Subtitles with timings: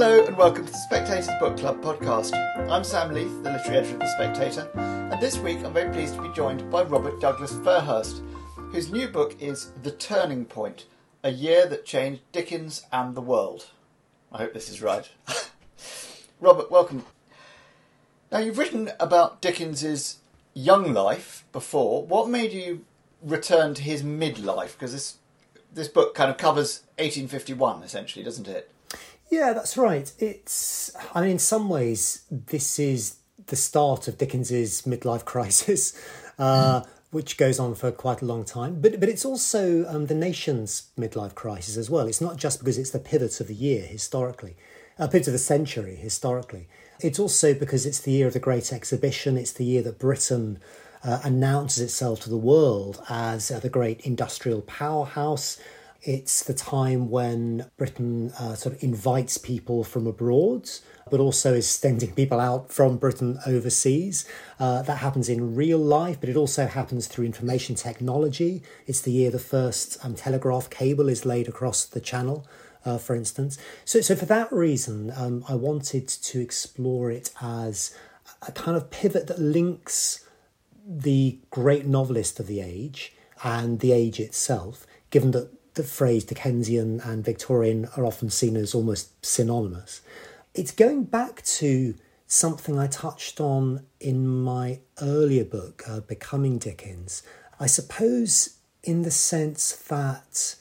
[0.00, 2.32] Hello and welcome to the Spectator's Book Club podcast.
[2.70, 6.14] I'm Sam Leith, the literary editor of The Spectator, and this week I'm very pleased
[6.14, 8.22] to be joined by Robert Douglas Fairhurst,
[8.70, 10.86] whose new book is The Turning Point
[11.24, 13.70] A Year That Changed Dickens and the World.
[14.30, 15.10] I hope this is right.
[16.40, 17.04] Robert, welcome.
[18.30, 20.18] Now, you've written about Dickens's
[20.54, 22.04] young life before.
[22.04, 22.84] What made you
[23.20, 24.74] return to his midlife?
[24.74, 25.16] Because this,
[25.74, 28.70] this book kind of covers 1851, essentially, doesn't it?
[29.30, 30.10] Yeah, that's right.
[30.18, 35.98] It's, I mean, in some ways, this is the start of Dickens's midlife crisis,
[36.38, 38.80] uh, which goes on for quite a long time.
[38.80, 42.06] But but it's also um, the nation's midlife crisis as well.
[42.06, 44.56] It's not just because it's the pivot of the year historically,
[44.98, 46.68] a uh, pivot of the century historically.
[47.00, 49.36] It's also because it's the year of the Great Exhibition.
[49.36, 50.58] It's the year that Britain
[51.04, 55.58] uh, announces itself to the world as uh, the great industrial powerhouse.
[56.08, 60.70] It's the time when Britain uh, sort of invites people from abroad,
[61.10, 64.26] but also is sending people out from Britain overseas.
[64.58, 68.62] Uh, that happens in real life, but it also happens through information technology.
[68.86, 72.46] It's the year the first um, telegraph cable is laid across the channel.
[72.86, 77.94] Uh, for instance, so so for that reason, um, I wanted to explore it as
[78.46, 80.24] a kind of pivot that links
[80.86, 83.12] the great novelist of the age
[83.44, 88.74] and the age itself, given that the phrase Dickensian and Victorian are often seen as
[88.74, 90.00] almost synonymous.
[90.54, 91.94] It's going back to
[92.26, 97.22] something I touched on in my earlier book, uh, Becoming Dickens.
[97.58, 100.56] I suppose, in the sense that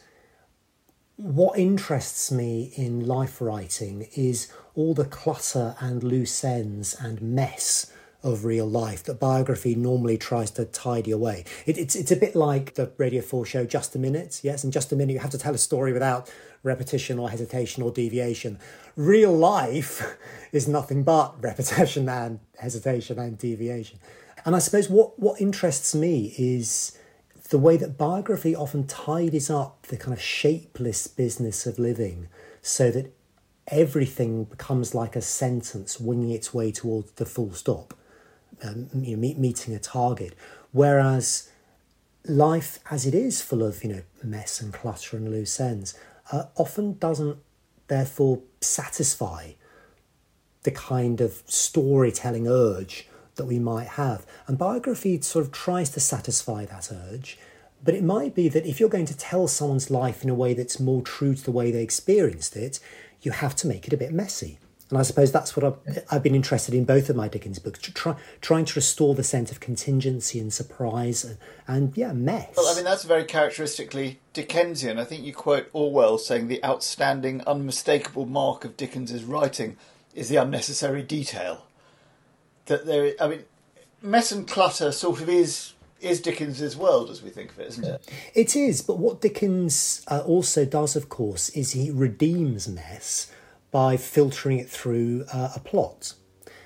[1.17, 7.91] what interests me in life writing is all the clutter and loose ends and mess
[8.27, 11.45] of real life that biography normally tries to tidy away.
[11.65, 14.71] It, it's it's a bit like the Radio 4 show Just a Minute, yes, in
[14.71, 16.31] Just a Minute you have to tell a story without
[16.63, 18.59] repetition or hesitation or deviation.
[18.95, 20.17] Real life
[20.51, 23.99] is nothing but repetition and hesitation and deviation.
[24.45, 26.97] And I suppose what, what interests me is
[27.49, 32.27] the way that biography often tidies up the kind of shapeless business of living
[32.61, 33.13] so that
[33.69, 37.93] everything becomes like a sentence winging its way towards the full stop
[38.63, 40.33] um, you know, meet, meeting a target.
[40.71, 41.49] Whereas
[42.25, 45.93] life, as it is, full of you know mess and clutter and loose ends,
[46.31, 47.37] uh, often doesn't
[47.87, 49.51] therefore satisfy
[50.63, 54.25] the kind of storytelling urge that we might have.
[54.47, 57.37] And biography sort of tries to satisfy that urge.
[57.83, 60.53] But it might be that if you're going to tell someone's life in a way
[60.53, 62.79] that's more true to the way they experienced it,
[63.21, 64.59] you have to make it a bit messy.
[64.89, 67.79] And I suppose that's what I've, I've been interested in both of my Dickens books,
[67.79, 71.37] to try, trying to restore the sense of contingency and surprise and,
[71.67, 72.53] and, yeah, mess.
[72.55, 74.97] Well, I mean, that's very characteristically Dickensian.
[74.97, 79.75] I think you quote Orwell saying the outstanding, unmistakable mark of Dickens's writing
[80.15, 81.65] is the unnecessary detail.
[82.67, 83.43] That there, I mean,
[84.01, 87.83] mess and clutter sort of is is Dickens's world as we think of it, isn't
[87.83, 88.09] it?
[88.35, 93.31] It is, but what Dickens uh, also does, of course, is he redeems mess
[93.77, 96.15] by filtering it through uh, a plot.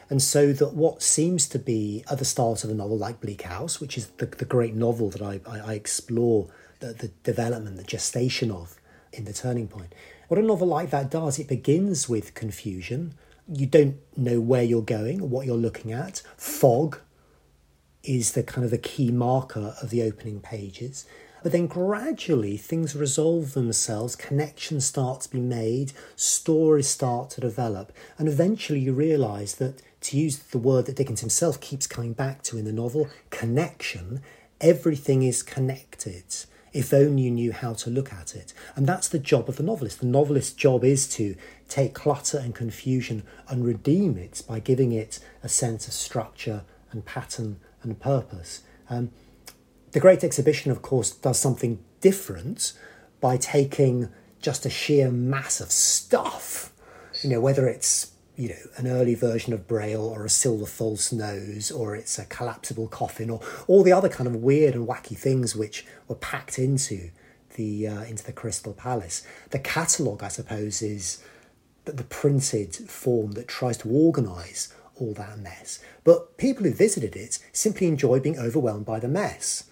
[0.09, 3.41] And so that what seems to be at the start of a novel like Bleak
[3.41, 6.47] House, which is the, the great novel that I, I, I explore
[6.79, 8.79] the, the development, the gestation of
[9.11, 9.93] in The Turning Point,
[10.29, 13.15] what a novel like that does, it begins with confusion.
[13.45, 16.21] You don't know where you're going, or what you're looking at.
[16.37, 16.97] Fog
[18.05, 21.05] is the kind of the key marker of the opening pages.
[21.43, 27.91] But then gradually things resolve themselves, connections start to be made, stories start to develop,
[28.17, 32.43] and eventually you realise that, to use the word that Dickens himself keeps coming back
[32.43, 34.21] to in the novel, connection,
[34.59, 36.23] everything is connected.
[36.73, 38.53] If only you knew how to look at it.
[38.77, 39.99] And that's the job of the novelist.
[39.99, 41.35] The novelist's job is to
[41.67, 47.05] take clutter and confusion and redeem it by giving it a sense of structure and
[47.05, 48.61] pattern and purpose.
[48.89, 49.11] Um,
[49.91, 52.73] the Great Exhibition, of course, does something different
[53.19, 54.09] by taking
[54.41, 56.71] just a sheer mass of stuff,
[57.21, 61.11] you know, whether it's you know an early version of Braille or a silver false
[61.11, 65.17] nose or it's a collapsible coffin or all the other kind of weird and wacky
[65.17, 67.11] things which were packed into
[67.55, 69.25] the uh, into the Crystal Palace.
[69.49, 71.23] The catalogue, I suppose, is
[71.85, 75.79] the, the printed form that tries to organise all that mess.
[76.03, 79.65] But people who visited it simply enjoy being overwhelmed by the mess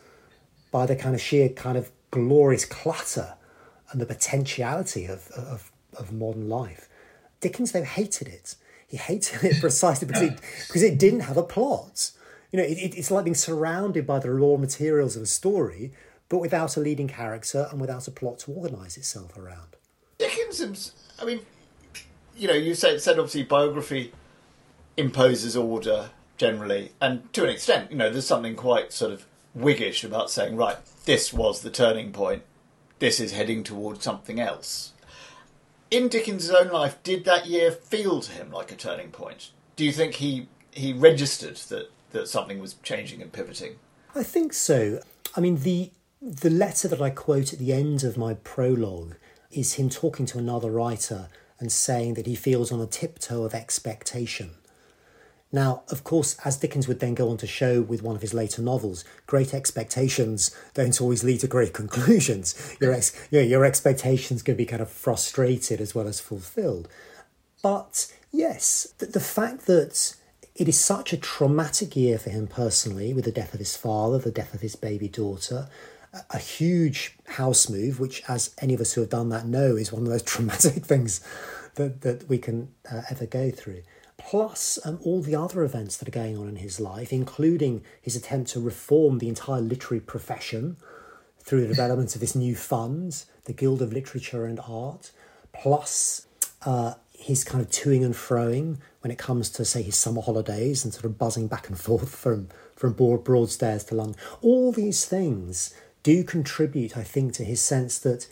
[0.72, 3.36] by the kind of sheer kind of glorious clutter
[3.92, 6.88] and the potentiality of, of, of modern life.
[7.42, 8.56] Dickens, though, hated it.
[8.88, 12.12] He hated it precisely because it, because it didn't have a plot.
[12.52, 15.92] You know, it, it's like being surrounded by the raw materials of a story,
[16.28, 19.76] but without a leading character and without a plot to organise itself around.
[20.18, 21.42] Dickens, I mean,
[22.36, 24.12] you know, you said, said obviously biography
[24.98, 29.26] imposes order generally, and to an extent, you know, there's something quite sort of
[29.62, 32.44] Whiggish about saying, right, this was the turning point,
[33.00, 34.94] this is heading towards something else.
[35.90, 39.52] In Dickens' own life, did that year feel to him like a turning point?
[39.76, 43.78] Do you think he he registered that, that something was changing and pivoting?
[44.16, 45.02] I think so.
[45.36, 45.92] I mean, the
[46.22, 49.16] the letter that I quote at the end of my prologue
[49.52, 51.30] is him talking to another writer
[51.60, 54.52] and saying that he feels on the tiptoe of expectation.
[55.52, 58.36] Now, of course, as Dickens would then go on to show with one of his
[58.36, 62.78] later novels, great expectations don't always lead to great conclusions.
[62.80, 66.88] Your, ex- you know, your expectations can be kind of frustrated as well as fulfilled.
[67.64, 70.16] But yes, the, the fact that
[70.56, 74.20] it is such a traumatic year for him personally, with the death of his father,
[74.20, 75.68] the death of his baby daughter,
[76.32, 79.92] a, huge house move, which, as any of us who have done that know, is
[79.92, 81.22] one of those traumatic things
[81.76, 83.82] that, that we can uh, ever go through
[84.20, 88.16] plus um, all the other events that are going on in his life, including his
[88.16, 90.78] attempt to reform the entire literary profession
[91.40, 95.12] through the development of this new fund, the Guild of Literature and Art,
[95.54, 96.28] plus
[96.64, 100.84] uh, his kind of toing and froing when it comes to, say, his summer holidays
[100.84, 104.16] and sort of buzzing back and forth from, from Broadstairs to London.
[104.42, 105.74] All these things
[106.04, 108.28] do contribute, I think, to his sense that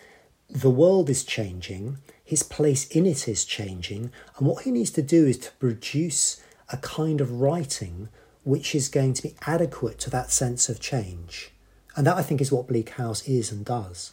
[0.49, 1.97] the world is changing
[2.27, 6.43] his place in it is changing, and what he needs to do is to produce
[6.69, 8.09] a kind of writing
[8.43, 11.53] which is going to be adequate to that sense of change.
[11.95, 14.11] And that, I think, is what Bleak House is and does.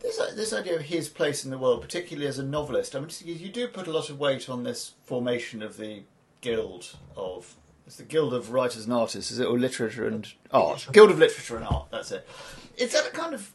[0.00, 3.00] This, uh, this idea of his place in the world, particularly as a novelist, I
[3.00, 6.02] mean, you do put a lot of weight on this formation of the
[6.42, 7.56] guild of
[7.86, 10.86] it's the Guild of Writers and Artists, is it, or Literature and Art?
[10.92, 11.88] Guild of Literature and Art.
[11.90, 12.28] That's it.
[12.76, 13.52] Is that a kind of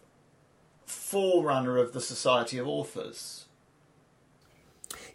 [0.85, 3.45] forerunner of the Society of Authors.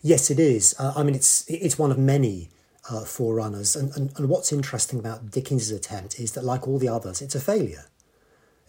[0.03, 0.75] Yes, it is.
[0.79, 2.49] Uh, I mean, it's it's one of many
[2.89, 6.89] uh, forerunners, and, and and what's interesting about Dickens's attempt is that, like all the
[6.89, 7.87] others, it's a failure.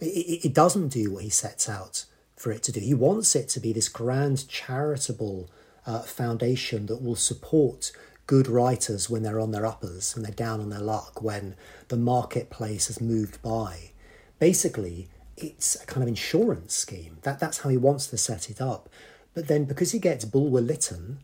[0.00, 2.06] It, it, doesn't do what he sets out
[2.36, 2.80] for it to do.
[2.80, 5.48] He wants it to be this grand charitable
[5.86, 7.92] uh, foundation that will support
[8.26, 11.54] good writers when they're on their uppers and they're down on their luck when
[11.88, 13.90] the marketplace has moved by.
[14.38, 15.08] Basically,
[15.42, 17.18] it's a kind of insurance scheme.
[17.22, 18.88] That that's how he wants to set it up.
[19.34, 21.20] But then because he gets Bulwer Lytton,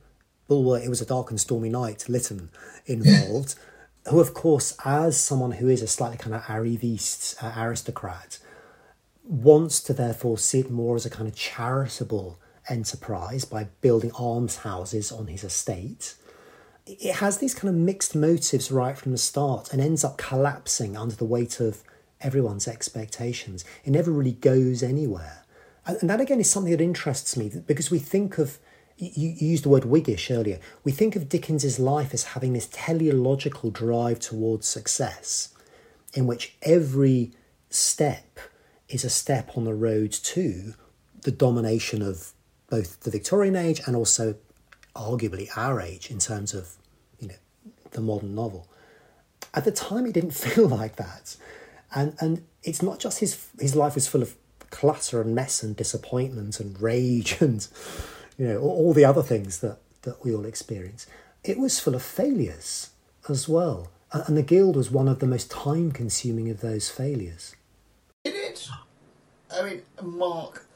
[0.48, 2.50] Bulwer, it was a dark and stormy night, Lytton
[2.86, 3.54] involved,
[4.08, 8.38] who of course, as someone who is a slightly kind of uh, aristocrat,
[9.24, 12.38] wants to therefore see it more as a kind of charitable
[12.68, 16.14] enterprise by building almshouses on his estate.
[16.86, 20.96] It has these kind of mixed motives right from the start and ends up collapsing
[20.96, 21.82] under the weight of
[22.20, 23.64] everyone's expectations.
[23.84, 25.44] It never really goes anywhere.
[25.86, 28.58] And that again is something that interests me because we think of,
[28.96, 33.70] you, used the word Whiggish earlier, we think of Dickens's life as having this teleological
[33.70, 35.54] drive towards success,
[36.12, 37.32] in which every
[37.70, 38.38] step
[38.88, 40.74] is a step on the road to
[41.22, 42.32] the domination of
[42.68, 44.34] both the Victorian age and also
[44.94, 46.72] arguably our age in terms of
[47.18, 47.34] you know
[47.92, 48.68] the modern novel.
[49.54, 51.36] At the time, it didn't feel like that
[51.94, 54.34] and and it's not just his his life is full of
[54.70, 57.66] clutter and mess and disappointment and rage and
[58.36, 61.06] you know all the other things that that we all experience.
[61.44, 62.90] It was full of failures
[63.28, 67.54] as well, and the guild was one of the most time consuming of those failures.
[68.24, 68.68] Did it?
[69.50, 70.66] I mean, Mark,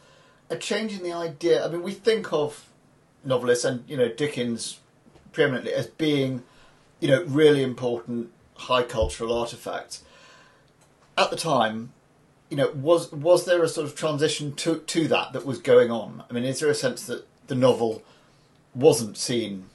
[0.49, 1.65] a change in the idea.
[1.65, 2.67] I mean, we think of
[3.25, 4.81] novelists and you know Dickens
[5.33, 6.43] preeminently as being
[7.01, 10.03] you know really important high cultural artifacts
[11.17, 11.93] at the time,
[12.51, 15.91] you know, was was there a sort of transition to to that that was going
[15.91, 16.25] on?
[16.29, 18.03] I mean, is there a sense that the novel
[18.75, 19.67] wasn't seen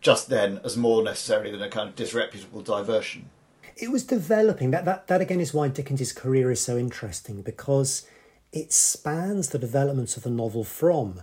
[0.00, 3.30] just then as more necessary than a kind of disreputable diversion?
[3.76, 4.70] It was developing.
[4.70, 8.06] That that that again is why Dickens's career is so interesting because
[8.52, 11.22] it spans the development of the novel from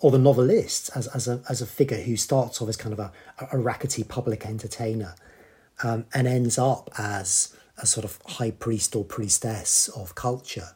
[0.00, 2.98] or the novelist as, as a as a figure who starts off as kind of
[2.98, 3.12] a,
[3.52, 5.14] a rackety public entertainer
[5.82, 10.68] um, and ends up as a sort of high priest or priestess of culture,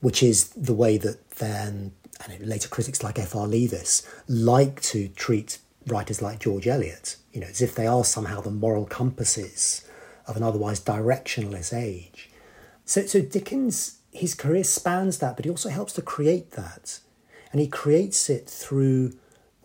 [0.00, 1.92] which is the way that then
[2.24, 3.46] and later critics like F.R.
[3.46, 8.40] Leavis like to treat writers like George Eliot, you know, as if they are somehow
[8.40, 9.86] the moral compasses
[10.26, 12.30] of an otherwise directionless age.
[12.84, 17.00] So, so Dickens, his career spans that, but he also helps to create that.
[17.52, 19.12] And he creates it through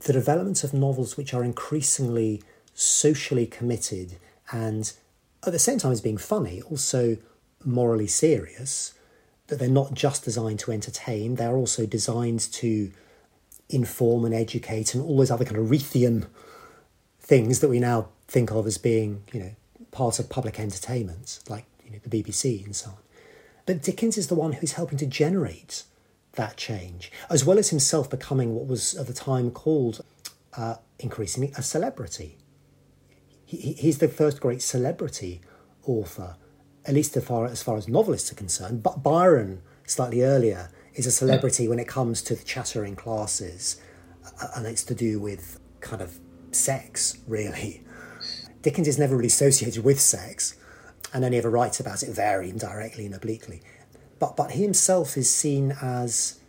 [0.02, 2.42] the development of novels which are increasingly
[2.74, 4.18] socially committed
[4.52, 4.94] and
[5.46, 7.18] at the same time as being funny, also
[7.64, 8.94] morally serious,
[9.48, 12.92] that they're not just designed to entertain, they're also designed to
[13.70, 16.28] inform and educate and all those other kind of Reithian
[17.20, 19.56] things that we now think of as being, you know,
[19.92, 22.98] part of public entertainment, like you know the BBC and so on.
[23.66, 25.84] But Dickens is the one who's helping to generate
[26.34, 30.04] that change, as well as himself becoming what was at the time called
[30.56, 32.38] uh, increasingly a celebrity.
[33.50, 35.42] He, he's the first great celebrity
[35.84, 36.36] author,
[36.86, 38.84] at least as far, as far as novelists are concerned.
[38.84, 43.82] But Byron, slightly earlier, is a celebrity when it comes to the chattering classes,
[44.56, 46.20] and it's to do with kind of
[46.52, 47.84] sex, really.
[48.62, 50.56] Dickens is never really associated with sex
[51.12, 53.64] and only ever writes about it very indirectly and obliquely.
[54.20, 56.40] But, but he himself is seen as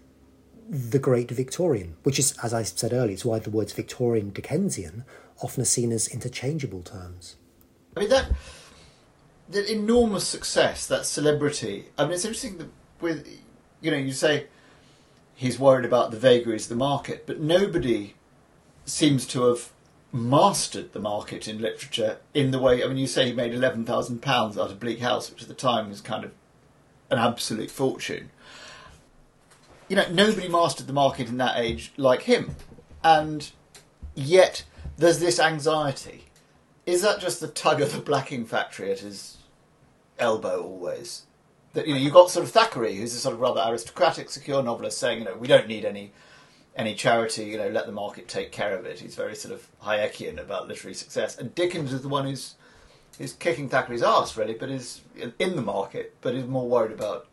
[0.69, 5.05] the great Victorian, which is, as I said earlier, it's why the words Victorian Dickensian
[5.43, 7.37] often are seen as interchangeable terms.
[7.97, 8.31] I mean, that,
[9.49, 12.69] that enormous success, that celebrity, I mean, it's interesting that
[13.01, 13.27] with,
[13.81, 14.47] you know, you say
[15.35, 18.15] he's worried about the vagaries of the market, but nobody
[18.85, 19.71] seems to have
[20.13, 22.83] mastered the market in literature in the way.
[22.83, 25.49] I mean, you say he made eleven thousand pounds out of Bleak House, which at
[25.49, 26.33] the time was kind of
[27.11, 28.31] an absolute fortune.
[29.89, 32.57] You know, nobody mastered the market in that age like him,
[33.03, 33.51] and
[34.15, 34.65] yet
[35.01, 36.25] there's this anxiety.
[36.85, 39.39] Is that just the tug of the blacking factory at his
[40.19, 41.25] elbow always?
[41.73, 44.63] That you know, you've got sort of Thackeray, who's a sort of rather aristocratic, secure
[44.63, 46.13] novelist, saying, you know, we don't need any
[46.77, 49.01] any charity, you know, let the market take care of it.
[49.01, 51.37] He's very sort of Hayekian about literary success.
[51.37, 52.55] And Dickens is the one who's
[53.19, 55.01] who's kicking Thackeray's ass, really, but is
[55.39, 57.27] in the market, but is more worried about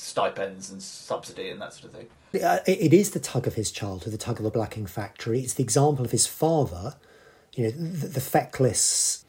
[0.00, 2.06] stipends and subsidy and that sort of thing.
[2.32, 5.40] It is the tug of his childhood, the tug of the blacking factory.
[5.40, 6.96] It's the example of his father,
[7.54, 9.24] you know, the, the feckless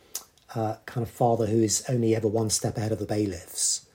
[0.55, 3.87] uh, kind of father who is only ever one step ahead of the bailiffs.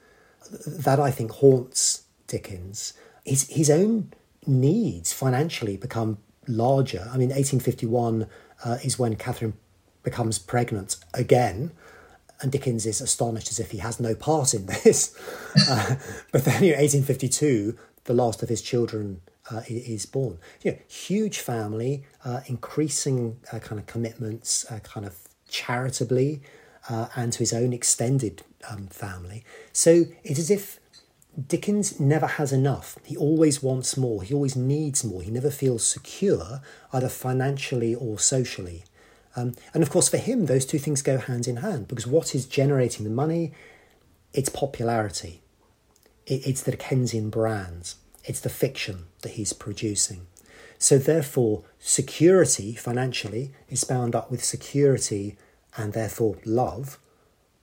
[0.67, 2.93] That I think haunts Dickens.
[3.25, 4.13] His his own
[4.47, 7.09] needs financially become larger.
[7.13, 8.27] I mean, 1851
[8.65, 9.55] uh, is when Catherine
[10.03, 11.73] becomes pregnant again,
[12.41, 15.15] and Dickens is astonished as if he has no part in this.
[15.69, 15.97] uh,
[16.33, 20.39] but then, you know, 1852, the last of his children uh, is born.
[20.63, 25.17] You know, huge family, uh, increasing uh, kind of commitments, uh, kind of
[25.49, 26.43] charitably,
[26.89, 29.45] and to his own extended um, family.
[29.73, 30.79] So it's as if
[31.49, 32.97] Dickens never has enough.
[33.05, 34.23] He always wants more.
[34.23, 35.21] He always needs more.
[35.21, 36.63] He never feels secure,
[36.93, 38.85] either financially or socially.
[39.37, 42.35] Um, and of course, for him, those two things go hand in hand because what
[42.35, 43.53] is generating the money?
[44.33, 45.43] It's popularity.
[46.27, 47.95] It, it's the Dickensian brand.
[48.25, 50.27] It's the fiction that he's producing.
[50.79, 55.37] So, therefore, security financially is bound up with security
[55.77, 56.99] and therefore love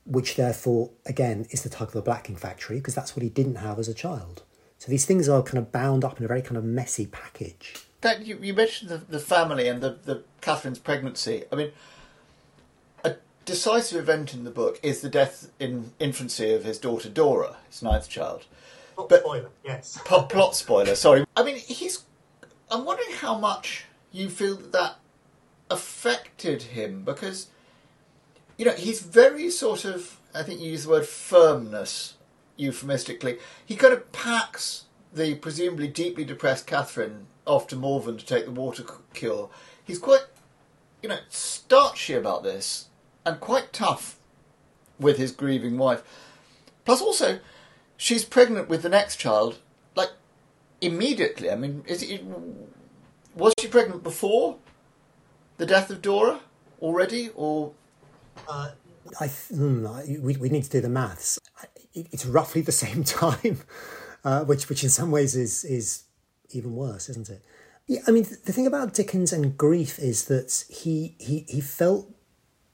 [0.06, 3.56] which therefore, again, is the tug of the blacking factory, because that's what he didn't
[3.56, 4.44] have as a child.
[4.78, 7.76] So these things are kind of bound up in a very kind of messy package.
[8.04, 11.46] That you, you mentioned the, the family and the, the Catherine's pregnancy.
[11.52, 11.72] I mean,
[13.04, 17.58] a decisive event in the book is the death in infancy of his daughter Dora,
[17.70, 18.46] his ninth child.
[18.96, 20.00] Plot but, spoiler, yes.
[20.06, 20.96] plot, plot spoiler.
[20.96, 21.26] Sorry.
[21.36, 22.04] I mean, he's.
[22.70, 24.96] I'm wondering how much you feel that that
[25.70, 27.48] affected him because
[28.58, 32.16] you know, he's very sort of, I think you use the word firmness
[32.58, 33.40] euphemistically.
[33.66, 38.52] He kind of packs the presumably deeply depressed Catherine off to Malvern to take the
[38.52, 38.84] water
[39.14, 39.50] cure.
[39.84, 40.24] He's quite,
[41.02, 42.88] you know, starchy about this
[43.26, 44.18] and quite tough
[45.00, 46.04] with his grieving wife.
[46.86, 47.40] Plus, also,
[47.98, 49.60] she's pregnant with the next child,
[49.96, 50.12] like
[50.82, 51.50] immediately.
[51.50, 52.24] I mean, is it,
[53.36, 54.58] was she pregnant before
[55.58, 56.42] the death of Dora
[56.82, 57.74] already, or
[58.48, 58.72] uh,
[59.20, 59.86] I hmm,
[60.22, 61.40] we we need to do the maths.
[61.94, 63.60] It's roughly the same time,
[64.24, 66.04] uh, which which in some ways is is
[66.56, 67.44] even worse, isn't it?
[67.88, 72.10] Yeah, I mean the thing about Dickens and grief is that he he he felt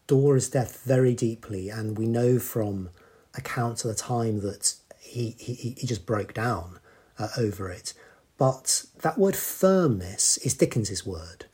[0.08, 2.90] Dora's death very deeply, and we know from
[3.36, 6.80] accounts of the time that he he he just broke down
[7.18, 7.94] uh, over it.
[8.38, 11.46] But that word firmness is Dickens's word.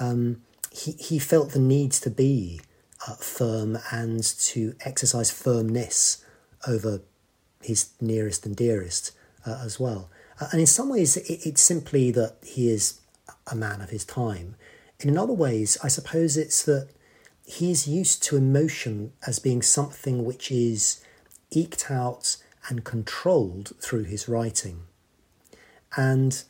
[0.00, 0.42] Um,
[0.72, 2.60] he he felt the need to be
[3.06, 6.24] uh, firm and to exercise firmness
[6.66, 7.00] over
[7.62, 9.12] his nearest and dearest
[9.46, 10.10] uh, as well.
[10.40, 13.00] Uh, and in some ways, it, it's simply that he is
[13.50, 14.56] a man of his time.
[15.00, 16.88] And in other ways, I suppose it's that
[17.44, 21.04] he's used to emotion as being something which is
[21.50, 22.36] eked out
[22.68, 24.82] and controlled through his writing.
[25.96, 26.42] And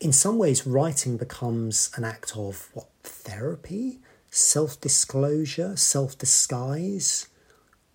[0.00, 7.28] in some ways, writing becomes an act of what therapy self disclosure, self disguise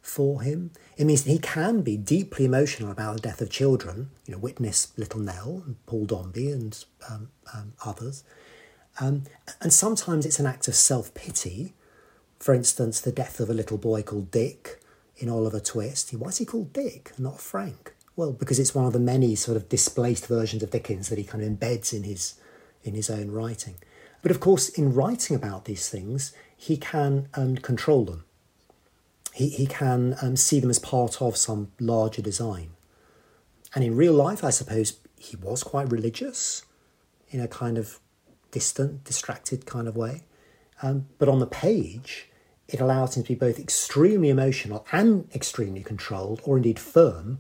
[0.01, 0.71] for him.
[0.97, 4.41] It means that he can be deeply emotional about the death of children, you know,
[4.41, 8.23] witness Little Nell and Paul Dombey and um, um, others.
[9.01, 9.23] Um,
[9.59, 11.73] and sometimes it's an act of self pity.
[12.39, 14.79] For instance, the death of a little boy called Dick
[15.17, 16.13] in Oliver Twist.
[16.13, 17.93] Why is he called Dick, not Frank?
[18.15, 21.25] Well, because it's one of the many sort of displaced versions of Dickens that he
[21.25, 22.35] kind of embeds in his
[22.83, 23.75] in his own writing.
[24.21, 28.23] But of course, in writing about these things, he can um, control them.
[29.33, 32.69] He, he can um, see them as part of some larger design.
[33.73, 36.65] And in real life, I suppose he was quite religious
[37.29, 37.99] in a kind of
[38.51, 40.23] distant, distracted kind of way.
[40.81, 42.29] Um, but on the page,
[42.67, 47.39] it allows him to be both extremely emotional and extremely controlled, or indeed firm,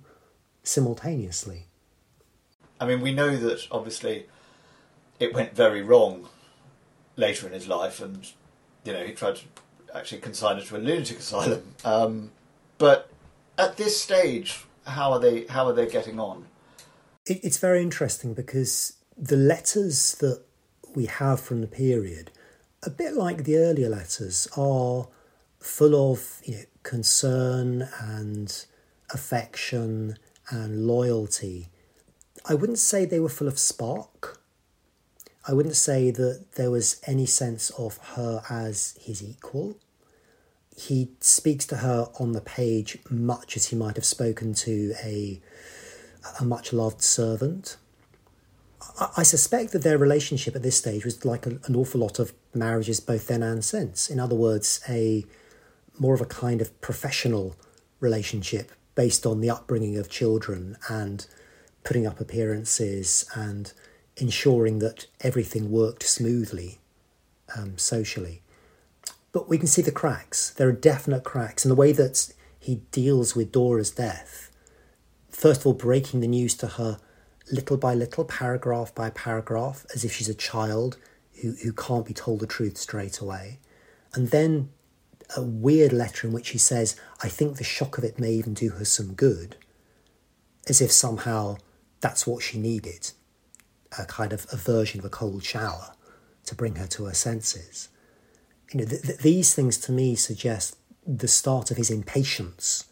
[0.63, 1.65] simultaneously.
[2.79, 4.27] I mean, we know that obviously
[5.19, 6.27] it went very wrong
[7.15, 8.27] later in his life, and
[8.83, 9.43] you know he tried to
[9.93, 11.63] actually consign her to a lunatic asylum.
[11.83, 12.31] Um,
[12.77, 13.09] but
[13.57, 15.45] at this stage, how are they?
[15.45, 16.45] How are they getting on?
[17.25, 20.41] It's very interesting because the letters that
[20.95, 22.31] we have from the period,
[22.83, 25.07] a bit like the earlier letters, are
[25.59, 28.65] full of you know, concern and
[29.13, 30.17] affection
[30.49, 31.67] and loyalty.
[32.45, 34.41] I wouldn't say they were full of spark.
[35.47, 39.77] I wouldn't say that there was any sense of her as his equal.
[40.87, 45.39] He speaks to her on the page much as he might have spoken to a,
[46.39, 47.77] a much loved servant.
[49.15, 52.99] I suspect that their relationship at this stage was like an awful lot of marriages
[52.99, 54.09] both then and since.
[54.09, 55.23] In other words, a
[55.99, 57.55] more of a kind of professional
[57.99, 61.27] relationship based on the upbringing of children and
[61.83, 63.71] putting up appearances and
[64.17, 66.79] ensuring that everything worked smoothly
[67.55, 68.40] um, socially.
[69.31, 70.51] But we can see the cracks.
[70.51, 74.51] There are definite cracks in the way that he deals with Dora's death.
[75.29, 76.99] First of all, breaking the news to her
[77.51, 80.97] little by little, paragraph by paragraph, as if she's a child
[81.41, 83.59] who, who can't be told the truth straight away.
[84.13, 84.69] And then
[85.35, 88.53] a weird letter in which he says, I think the shock of it may even
[88.53, 89.55] do her some good,
[90.67, 91.57] as if somehow
[92.01, 93.11] that's what she needed
[93.97, 95.93] a kind of a version of a cold shower
[96.45, 97.89] to bring her to her senses.
[98.71, 102.85] You know, th- th- these things to me suggest the start of his impatience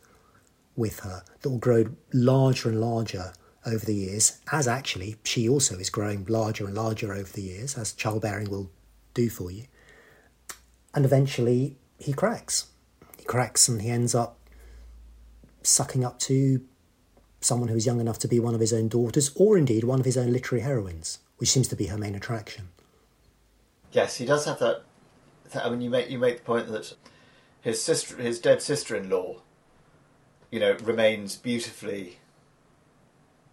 [0.76, 3.34] with her that will grow larger and larger
[3.66, 7.78] over the years, as actually she also is growing larger and larger over the years,
[7.78, 8.72] as childbearing will
[9.14, 9.66] do for you.
[10.94, 12.68] And eventually he cracks.
[13.18, 14.38] He cracks and he ends up
[15.62, 16.62] sucking up to
[17.42, 20.06] someone who's young enough to be one of his own daughters, or indeed one of
[20.06, 22.70] his own literary heroines, which seems to be her main attraction.
[23.92, 24.84] Yes, he does have that.
[25.56, 26.94] I mean, you make you make the point that
[27.62, 29.42] his sister, his dead sister-in-law,
[30.52, 32.20] you know, remains beautifully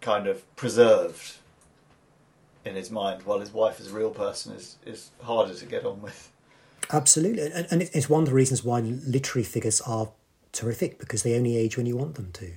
[0.01, 1.37] kind of preserved
[2.63, 5.85] in his mind, while his wife as a real person is is harder to get
[5.85, 6.31] on with.
[6.91, 10.09] Absolutely, and, and it's one of the reasons why literary figures are
[10.51, 12.53] terrific because they only age when you want them to.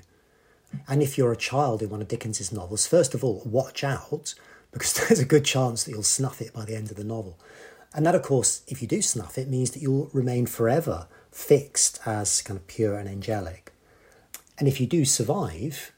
[0.88, 4.34] And if you're a child in one of Dickens's novels, first of all, watch out
[4.72, 7.38] because there's a good chance that you'll snuff it by the end of the novel.
[7.94, 12.00] And that, of course, if you do snuff it, means that you'll remain forever fixed
[12.06, 13.72] as kind of pure and angelic.
[14.58, 15.92] And if you do survive,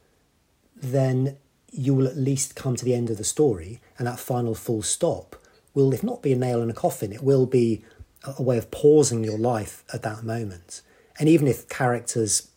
[0.76, 1.36] then
[1.70, 4.82] you will at least come to the end of the story, and that final full
[4.82, 5.36] stop
[5.74, 7.82] will, if not be a nail in a coffin, it will be
[8.24, 10.82] a way of pausing your life at that moment.
[11.18, 12.48] And even if characters,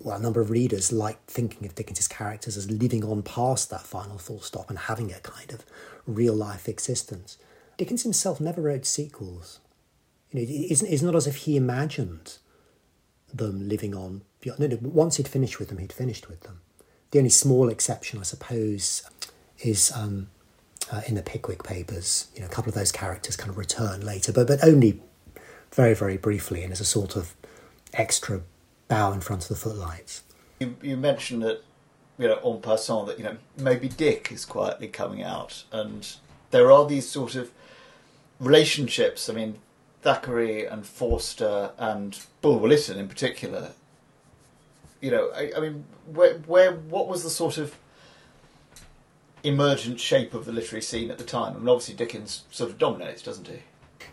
[0.00, 3.86] well, a number of readers like thinking of Dickens's characters as living on past that
[3.86, 5.64] final full stop and having a kind of
[6.06, 7.38] real life existence,
[7.76, 9.60] Dickens himself never wrote sequels.
[10.30, 12.38] You know, it's, it's not as if he imagined
[13.32, 14.22] them living on.
[14.58, 16.60] No, no, once he'd finished with them, he'd finished with them.
[17.10, 19.02] The only small exception, I suppose,
[19.58, 20.28] is um,
[20.92, 22.28] uh, in the Pickwick papers.
[22.34, 25.00] You know, a couple of those characters kind of return later, but but only
[25.72, 27.34] very very briefly, and as a sort of
[27.92, 28.42] extra
[28.88, 30.22] bow in front of the footlights.
[30.60, 31.62] You, you mentioned that
[32.18, 36.06] you know en passant that you know maybe Dick is quietly coming out, and
[36.50, 37.50] there are these sort of
[38.40, 39.28] relationships.
[39.28, 39.58] I mean,
[40.02, 43.72] Thackeray and Forster and Bulwer Lytton in particular.
[45.00, 47.76] You know, I, I mean, where, where, what was the sort of
[49.46, 51.54] emergent shape of the literary scene at the time.
[51.54, 53.58] I mean, obviously Dickens sort of dominates, doesn't he?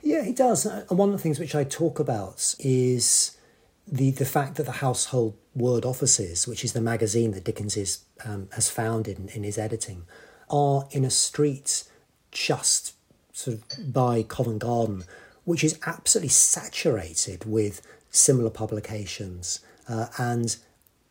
[0.01, 0.65] Yeah, he does.
[0.65, 3.37] And one of the things which I talk about is
[3.87, 8.03] the the fact that the Household Word offices, which is the magazine that Dickens is,
[8.25, 10.03] um, has founded in, in his editing,
[10.49, 11.83] are in a street
[12.31, 12.93] just
[13.33, 15.03] sort of by Covent Garden,
[15.43, 20.55] which is absolutely saturated with similar publications uh, and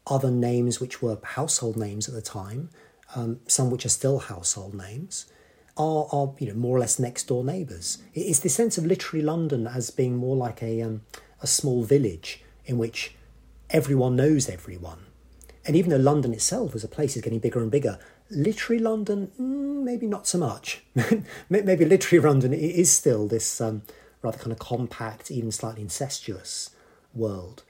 [0.07, 2.71] other names which were household names at the time
[3.15, 5.27] um, some which are still household names.
[5.77, 7.99] are, are you know more or less next door neighbours.
[8.15, 11.03] It's the sense of literary London as being more like a um,
[11.41, 13.15] a small village in which
[13.71, 15.07] everyone knows everyone.
[15.65, 17.99] And even though London itself as a place is getting bigger and bigger,
[18.35, 20.83] literary London, mm, maybe not so much.
[21.49, 23.83] maybe literary London is still this um,
[24.23, 26.71] rather kind of compact, even slightly incestuous
[27.15, 27.63] world.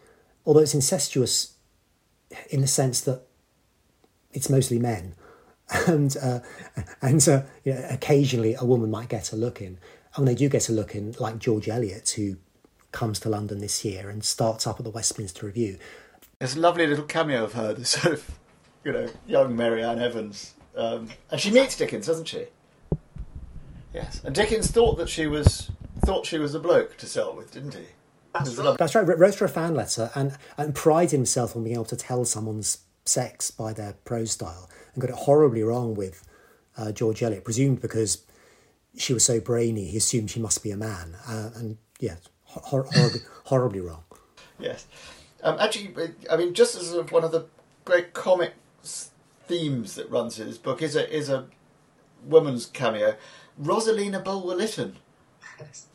[0.44, 1.54] Although it's incestuous
[2.50, 3.22] in the sense that
[4.32, 5.14] it's mostly men.
[5.86, 6.40] And uh,
[7.00, 9.78] and uh, you know, occasionally a woman might get a look in.
[10.16, 12.36] And they do get a look in, like George Eliot, who
[12.90, 15.78] comes to London this year and starts up at the Westminster Review.
[16.38, 18.38] There's a lovely little cameo of her, sort of,
[18.84, 20.54] you know, young Mary Ann Evans.
[20.76, 22.46] Um, and she meets Dickens, doesn't she?
[23.92, 24.22] Yes.
[24.24, 25.70] And Dickens thought that she was
[26.04, 27.84] thought she was a bloke to sell with, didn't he?
[28.32, 28.78] That's right.
[28.78, 29.06] That's right.
[29.06, 32.78] Wrote her a fan letter and, and prided himself on being able to tell someone's
[33.04, 36.26] sex by their prose style and got it horribly wrong with
[36.76, 38.24] uh, George Eliot, presumed because
[38.96, 41.16] she was so brainy, he assumed she must be a man.
[41.28, 44.04] Uh, and yeah, hor- horribly, horribly wrong.
[44.58, 44.86] Yes.
[45.42, 45.94] Um, actually,
[46.30, 47.46] I mean, just as one of the
[47.84, 51.46] great comic themes that runs through this book is a is a
[52.24, 53.16] woman's cameo,
[53.60, 54.96] Rosalina Bulwer Lytton.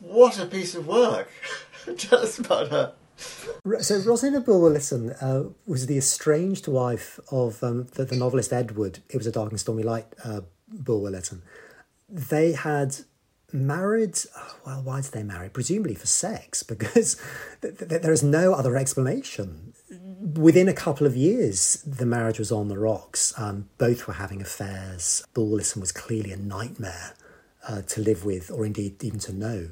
[0.00, 1.30] What a piece of work!
[1.96, 2.92] Tell us about her.
[3.18, 9.00] So Rosalina Bulwer Lytton uh, was the estranged wife of um, the, the, novelist Edward.
[9.10, 10.06] It was a dark and stormy light.
[10.24, 11.42] Uh, Bulwer Lytton.
[12.08, 12.96] They had
[13.52, 14.18] married.
[14.64, 15.48] Well, why did they marry?
[15.48, 17.20] Presumably for sex, because
[17.62, 19.74] th- th- there is no other explanation.
[20.38, 23.34] Within a couple of years, the marriage was on the rocks.
[23.36, 25.24] Um, both were having affairs.
[25.34, 27.14] Bulwer Lytton was clearly a nightmare
[27.66, 29.70] uh, to live with, or indeed even to know.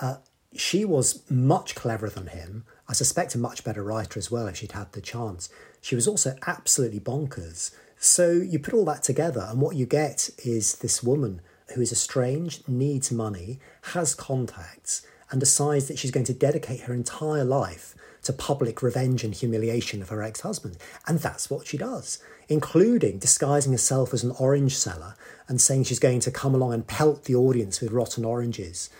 [0.00, 0.16] Uh,
[0.56, 2.64] she was much cleverer than him.
[2.88, 5.48] I suspect a much better writer as well if she'd had the chance.
[5.80, 7.70] She was also absolutely bonkers.
[7.96, 11.40] So you put all that together, and what you get is this woman
[11.76, 13.60] who is estranged, needs money,
[13.92, 19.24] has contacts, and decides that she's going to dedicate her entire life to public revenge
[19.24, 20.76] and humiliation of her ex husband.
[21.06, 25.16] And that's what she does, including disguising herself as an orange seller
[25.48, 28.90] and saying she's going to come along and pelt the audience with rotten oranges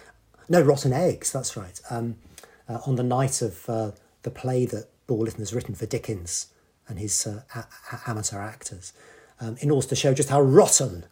[0.48, 1.80] no, Rotten Eggs, that's right.
[1.90, 2.16] Um,
[2.68, 6.48] uh, on the night of uh, the play that Bulwer has written for Dickens
[6.88, 8.92] and his uh, a- amateur actors,
[9.40, 11.06] um, in order to show just how rotten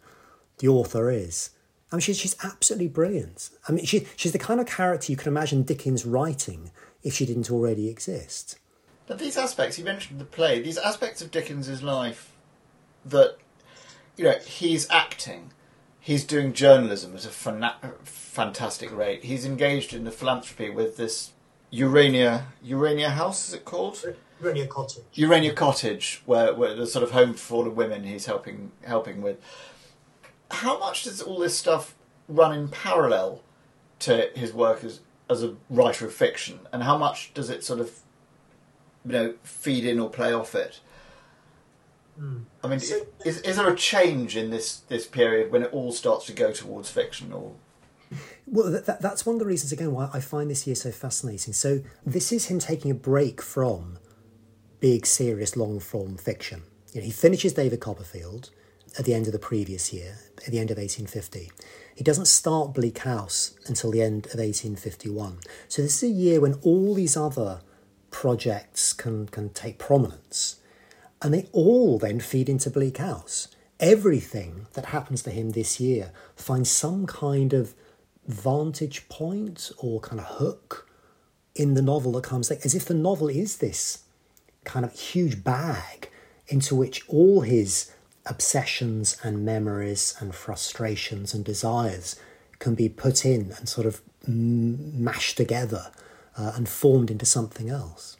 [0.59, 1.51] the author is.
[1.91, 3.49] I mean, she's, she's absolutely brilliant.
[3.67, 6.71] I mean, she, she's the kind of character you can imagine Dickens writing
[7.03, 8.57] if she didn't already exist.
[9.07, 12.31] But these aspects, you mentioned the play, these aspects of Dickens's life
[13.05, 13.37] that,
[14.15, 15.51] you know, he's acting
[16.01, 19.23] he's doing journalism at a fana- fantastic rate.
[19.23, 21.31] He's engaged in the philanthropy with this
[21.69, 24.03] Urania Urania House, is it called?
[24.41, 25.03] Urania Cottage.
[25.13, 29.37] Urania Cottage, where, where the sort of home for fallen women he's helping helping with.
[30.49, 31.95] How much does all this stuff
[32.27, 33.41] run in parallel
[33.99, 34.99] to his work as
[35.31, 37.99] as a writer of fiction, and how much does it sort of
[39.05, 40.81] you know feed in or play off it?
[42.19, 42.43] Mm.
[42.63, 45.91] I mean, so, is, is there a change in this, this period when it all
[45.91, 47.53] starts to go towards fiction or?
[48.47, 51.53] Well, that, that's one of the reasons, again, why I find this year so fascinating.
[51.53, 53.97] So, this is him taking a break from
[54.81, 56.63] big, serious, long form fiction.
[56.91, 58.49] You know, he finishes David Copperfield
[58.97, 61.51] at the end of the previous year, at the end of 1850.
[61.95, 65.39] He doesn't start Bleak House until the end of 1851.
[65.67, 67.61] So, this is a year when all these other
[68.09, 70.57] projects can, can take prominence
[71.21, 73.47] and they all then feed into Bleak House.
[73.79, 77.73] Everything that happens to him this year finds some kind of
[78.27, 80.87] vantage point or kind of hook
[81.55, 84.03] in the novel that comes as if the novel is this
[84.63, 86.09] kind of huge bag
[86.47, 87.91] into which all his
[88.25, 92.15] obsessions and memories and frustrations and desires
[92.59, 95.91] can be put in and sort of mashed together
[96.37, 98.17] uh, and formed into something else.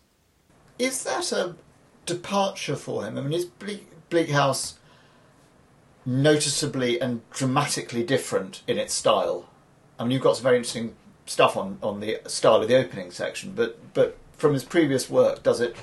[0.80, 1.56] Is that a
[2.06, 3.18] departure for him.
[3.18, 4.78] I mean, is Bleak, Bleak House
[6.06, 9.50] noticeably and dramatically different in its style?
[10.00, 13.12] I mean, you've got some very interesting stuff on, on the style of the opening
[13.12, 15.76] section, but but from his previous work, does it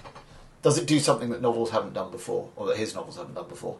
[0.62, 3.48] does it do something that novels haven't done before, or that his novels haven't done
[3.48, 3.78] before?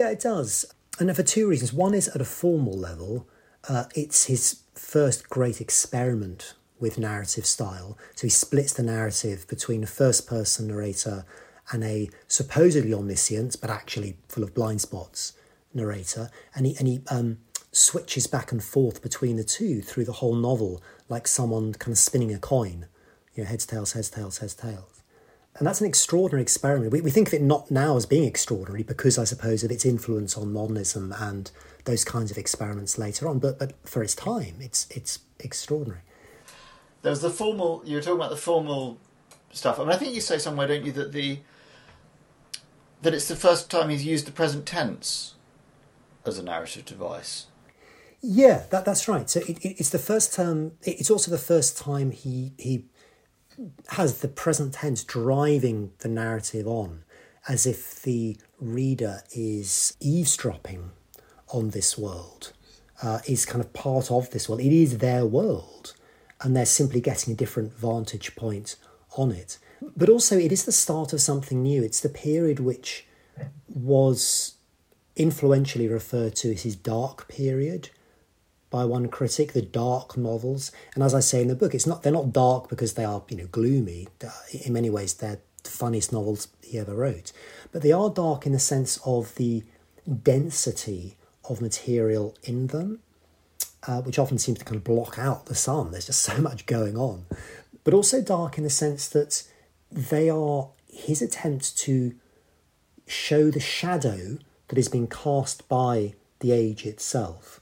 [0.00, 0.64] Yeah, it does,
[0.98, 1.74] and for two reasons.
[1.74, 3.28] One is at a formal level,
[3.68, 7.98] uh, it's his first great experiment with narrative style.
[8.14, 11.26] So he splits the narrative between a first person narrator
[11.70, 15.34] and a supposedly omniscient but actually full of blind spots
[15.74, 17.36] narrator, and he and he um,
[17.70, 21.98] switches back and forth between the two through the whole novel, like someone kind of
[21.98, 22.86] spinning a coin,
[23.34, 24.89] you know, heads tails, heads tails, heads tails.
[25.56, 26.92] And that's an extraordinary experiment.
[26.92, 29.84] We, we think of it not now as being extraordinary because, I suppose, of its
[29.84, 31.50] influence on modernism and
[31.84, 33.38] those kinds of experiments later on.
[33.38, 36.02] But but for its time, it's it's extraordinary.
[37.02, 37.82] There's the formal.
[37.84, 38.98] You were talking about the formal
[39.50, 39.78] stuff.
[39.78, 41.40] I mean, I think you say somewhere, don't you, that the
[43.02, 45.34] that it's the first time he's used the present tense
[46.24, 47.46] as a narrative device.
[48.22, 49.28] Yeah, that, that's right.
[49.30, 50.72] So it, it, it's the first time.
[50.82, 52.84] It's also the first time he he
[53.88, 57.04] has the present tense driving the narrative on,
[57.48, 60.90] as if the reader is eavesdropping
[61.48, 62.52] on this world,
[63.02, 64.60] uh, is kind of part of this world.
[64.60, 65.94] It is their world,
[66.40, 68.76] and they're simply getting a different vantage point
[69.16, 69.58] on it.
[69.96, 71.82] But also, it is the start of something new.
[71.82, 73.06] It's the period which
[73.68, 74.54] was
[75.16, 77.90] influentially referred to as his dark period
[78.70, 80.70] by one critic, the dark novels.
[80.94, 83.22] And as I say in the book, it's not they're not dark because they are
[83.28, 84.08] you know gloomy.
[84.64, 87.32] In many ways, they're the funniest novels he ever wrote,
[87.72, 89.64] but they are dark in the sense of the
[90.22, 91.16] density
[91.48, 93.00] of material in them,
[93.86, 95.90] uh, which often seems to kind of block out the sun.
[95.90, 97.26] There's just so much going on,
[97.84, 99.42] but also dark in the sense that
[99.90, 102.14] they are his attempt to
[103.06, 107.59] show the shadow that is being cast by the age itself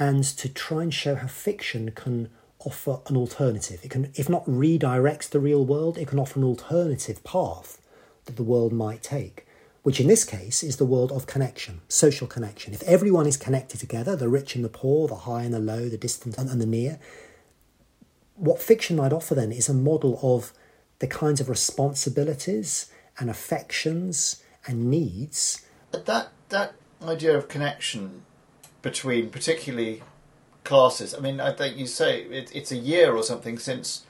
[0.00, 3.80] and to try and show how fiction can offer an alternative.
[3.84, 7.78] It can, if not redirect the real world, it can offer an alternative path
[8.24, 9.46] that the world might take,
[9.82, 12.72] which in this case is the world of connection, social connection.
[12.72, 15.90] If everyone is connected together, the rich and the poor, the high and the low,
[15.90, 16.98] the distant and the near,
[18.36, 20.54] what fiction might offer then is a model of
[21.00, 25.66] the kinds of responsibilities and affections and needs.
[25.92, 28.22] That that idea of connection
[28.82, 30.02] between particularly
[30.64, 31.14] classes.
[31.14, 34.04] I mean, I think you say it, it's a year or something since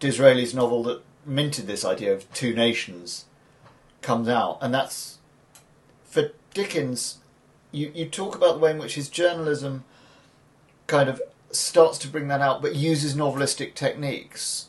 [0.00, 3.24] Disraeli's novel that minted this idea of two nations
[4.02, 5.18] comes out, and that's
[6.04, 7.18] for Dickens.
[7.72, 9.84] You you talk about the way in which his journalism
[10.86, 14.68] kind of starts to bring that out, but uses novelistic techniques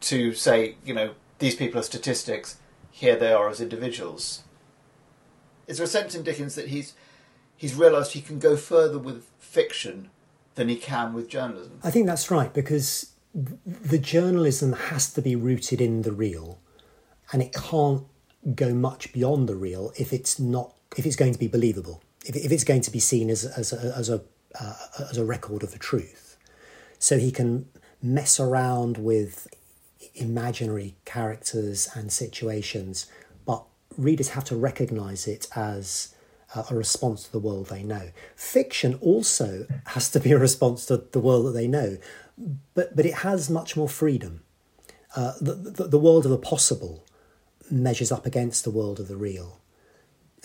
[0.00, 2.56] to say, you know, these people are statistics.
[2.90, 4.42] Here they are as individuals.
[5.66, 6.94] Is there a sense in Dickens that he's
[7.58, 10.08] he's realised he can go further with fiction
[10.54, 11.78] than he can with journalism.
[11.84, 16.58] I think that's right because the journalism has to be rooted in the real,
[17.32, 18.04] and it can't
[18.54, 22.02] go much beyond the real if it's not if it's going to be believable.
[22.24, 24.22] If, if it's going to be seen as as a, as a
[24.58, 24.74] uh,
[25.10, 26.38] as a record of the truth,
[26.98, 27.68] so he can
[28.00, 29.48] mess around with
[30.14, 33.06] imaginary characters and situations,
[33.44, 33.64] but
[33.96, 36.14] readers have to recognise it as
[36.54, 38.10] uh, a response to the world they know.
[38.36, 41.98] Fiction also has to be a response to the world that they know,
[42.74, 44.42] but but it has much more freedom.
[45.16, 47.04] Uh, the, the, the world of the possible
[47.70, 49.60] measures up against the world of the real,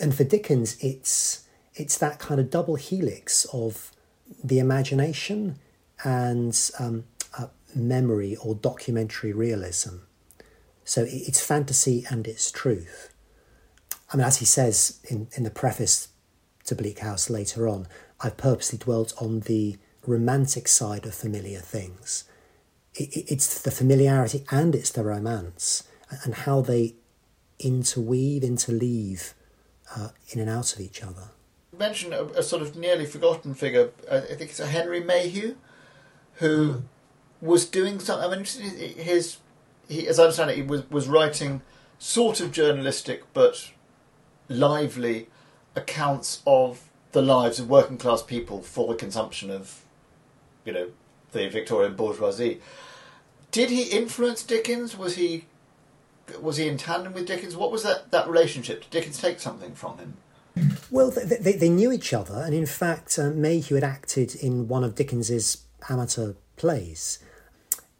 [0.00, 3.90] and for Dickens, it's it's that kind of double helix of
[4.42, 5.58] the imagination
[6.04, 7.04] and um,
[7.38, 9.96] uh, memory or documentary realism.
[10.84, 13.13] So it's fantasy and it's truth.
[14.12, 16.08] I mean, as he says in, in the preface
[16.64, 17.86] to Bleak House later on,
[18.20, 22.24] I've purposely dwelt on the romantic side of familiar things.
[22.94, 25.84] It, it's the familiarity and it's the romance
[26.24, 26.94] and how they
[27.58, 29.34] interweave, interleave
[29.96, 31.30] uh, in and out of each other.
[31.72, 35.56] You mentioned a, a, sort of nearly forgotten figure, I think it's a Henry Mayhew,
[36.34, 36.82] who mm.
[37.40, 38.30] was doing something.
[38.30, 39.38] I mean, his,
[39.88, 41.62] he, as I understand it, he was, was writing
[41.98, 43.70] sort of journalistic but
[44.48, 45.28] lively
[45.76, 49.82] accounts of the lives of working class people for the consumption of,
[50.64, 50.88] you know,
[51.32, 52.60] the Victorian bourgeoisie.
[53.50, 54.96] Did he influence Dickens?
[54.96, 55.44] Was he
[56.40, 57.56] was he in tandem with Dickens?
[57.56, 58.80] What was that, that relationship?
[58.82, 60.16] Did Dickens take something from him?
[60.90, 64.68] Well, they, they, they knew each other, and in fact, uh, Mayhew had acted in
[64.68, 67.18] one of Dickens's amateur plays.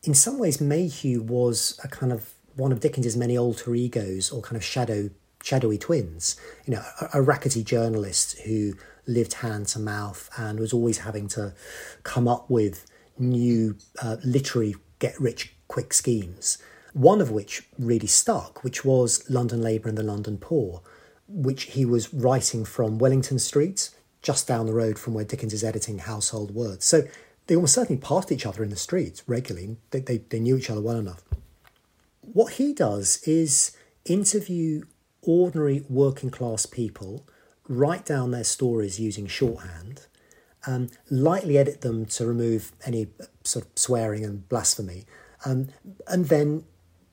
[0.04, 4.40] In some ways, Mayhew was a kind of one of Dickens's many alter egos or
[4.40, 5.10] kind of shadow
[5.44, 6.36] shadowy twins.
[6.66, 8.74] You know, a, a rackety journalist who
[9.06, 11.54] lived hand to mouth and was always having to
[12.02, 12.86] come up with
[13.18, 16.58] new uh, literary get rich quick schemes.
[16.92, 20.80] One of which really stuck, which was London Labour and the London Poor,
[21.28, 23.90] which he was writing from Wellington Street,
[24.22, 26.84] just down the road from where Dickens is editing Household Words.
[26.84, 27.02] So
[27.46, 29.76] they almost certainly passed each other in the streets regularly.
[29.90, 31.22] They, they, they knew each other well enough.
[32.20, 33.76] What he does is
[34.06, 34.84] interview
[35.26, 37.26] ordinary working class people
[37.68, 40.06] write down their stories using shorthand,
[40.66, 43.08] um, lightly edit them to remove any
[43.42, 45.04] sort of swearing and blasphemy,
[45.44, 45.68] um,
[46.06, 46.64] and then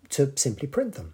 [0.10, 1.14] to simply print them.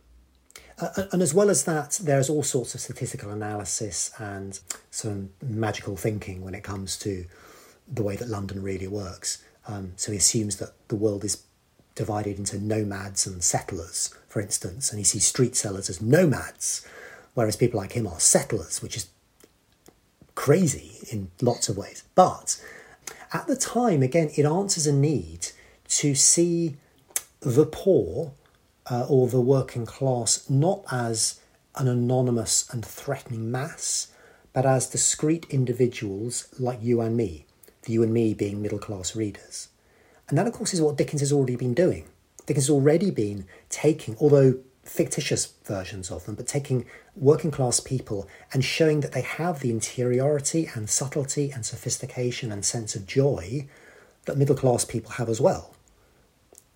[0.80, 4.60] Uh, and as well as that, there's all sorts of statistical analysis and
[4.92, 7.26] some magical thinking when it comes to
[7.88, 9.44] the way that London really works.
[9.68, 11.44] Um, so he assumes that the world is
[11.96, 16.86] divided into nomads and settlers, for instance, and he sees street sellers as nomads,
[17.34, 19.10] whereas people like him are settlers, which is
[20.36, 22.04] crazy in lots of ways.
[22.14, 22.64] But
[23.34, 25.48] at the time, again, it answers a need
[25.88, 26.76] to see
[27.40, 28.34] the poor
[28.92, 31.40] uh, or the working class not as
[31.76, 34.12] an anonymous and threatening mass,
[34.54, 37.48] but as discrete individuals like you and me,
[37.82, 39.70] the you and me being middle class readers.
[40.30, 42.08] And that, of course, is what Dickens has already been doing.
[42.48, 48.28] Dickens has already been taking, although fictitious versions of them, but taking working class people
[48.54, 53.68] and showing that they have the interiority and subtlety and sophistication and sense of joy
[54.26, 55.76] that middle class people have as well.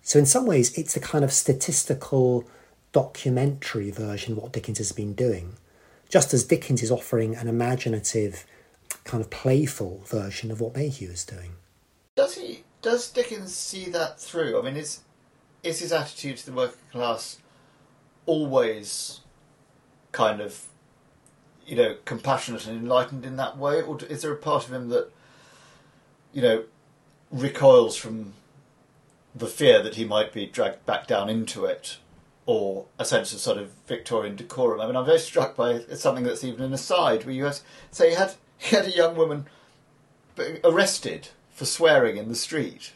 [0.02, 2.44] So, in some ways, it's a kind of statistical
[2.92, 5.54] documentary version of what Dickens has been doing,
[6.10, 8.44] just as Dickens is offering an imaginative,
[9.04, 11.52] kind of playful version of what Mayhew is doing.
[12.16, 12.64] Does he?
[12.82, 14.58] Does Dickens see that through?
[14.58, 15.00] I mean, is
[15.62, 17.38] is his attitude to the working class
[18.26, 19.20] always
[20.10, 20.66] kind of,
[21.66, 24.88] you know, compassionate and enlightened in that way, or is there a part of him
[24.88, 25.10] that,
[26.32, 26.64] you know,
[27.30, 28.34] recoils from
[29.34, 31.96] the fear that he might be dragged back down into it,
[32.44, 34.80] or a sense of sort of Victorian decorum.
[34.80, 38.10] I mean, I'm very struck by something that's even an aside, where you have, say,
[38.10, 39.46] he had, he had a young woman
[40.64, 42.92] arrested for swearing in the street.